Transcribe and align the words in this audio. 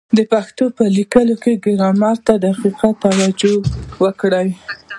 د 0.17 0.19
پښتو 0.33 0.63
په 0.77 0.83
لیکلو 0.97 1.35
کي 1.43 1.53
ګرامر 1.65 2.15
ته 2.27 2.33
دقیقه 2.45 2.89
توجه 3.03 3.53
وکړئ! 4.03 4.49